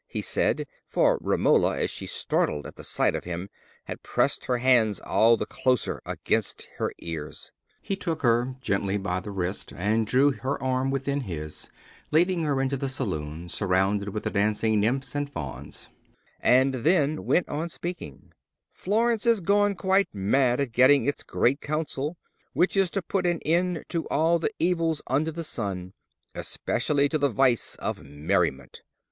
he 0.07 0.23
said; 0.23 0.65
for 0.87 1.19
Romola, 1.21 1.77
as 1.77 1.91
she 1.91 2.07
started 2.07 2.65
at 2.65 2.75
the 2.75 2.83
sight 2.83 3.13
of 3.13 3.23
him, 3.23 3.51
had 3.83 4.01
pressed 4.01 4.45
her 4.45 4.57
hands 4.57 4.99
all 4.99 5.37
the 5.37 5.45
closer 5.45 6.01
against 6.07 6.67
her 6.79 6.91
ears. 6.97 7.51
He 7.83 7.95
took 7.95 8.23
her 8.23 8.55
gently 8.61 8.97
by 8.97 9.19
the 9.19 9.29
wrist, 9.29 9.71
and 9.71 10.07
drew 10.07 10.31
her 10.31 10.59
arm 10.59 10.89
within 10.89 11.21
his, 11.21 11.69
leading 12.09 12.41
her 12.45 12.59
into 12.59 12.77
the 12.77 12.89
saloon 12.89 13.47
surrounded 13.47 14.09
with 14.09 14.23
the 14.23 14.31
dancing 14.31 14.79
nymphs 14.79 15.13
and 15.13 15.31
fauns, 15.31 15.87
and 16.39 16.73
then 16.73 17.23
went 17.23 17.47
on 17.47 17.69
speaking: 17.69 18.31
"Florence 18.73 19.27
is 19.27 19.39
gone 19.39 19.75
quite 19.75 20.09
mad 20.11 20.59
at 20.59 20.71
getting 20.71 21.05
its 21.05 21.21
Great 21.21 21.61
Council, 21.61 22.17
which 22.53 22.75
is 22.75 22.89
to 22.89 23.03
put 23.03 23.27
an 23.27 23.39
end 23.45 23.83
to 23.89 24.07
all 24.09 24.39
the 24.39 24.49
evils 24.57 25.03
under 25.05 25.31
the 25.31 25.43
sun; 25.43 25.93
especially 26.33 27.07
to 27.07 27.19
the 27.19 27.29
vice 27.29 27.75
of 27.75 28.01
merriment. 28.03 28.81